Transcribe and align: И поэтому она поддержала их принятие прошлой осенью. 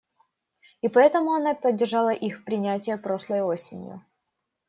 И 0.81 0.89
поэтому 0.89 1.35
она 1.35 1.53
поддержала 1.53 2.09
их 2.09 2.43
принятие 2.43 2.97
прошлой 2.97 3.43
осенью. 3.43 4.03